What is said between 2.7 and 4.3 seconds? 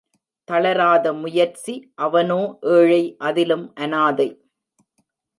ஏழை அதிலும் அனாதை.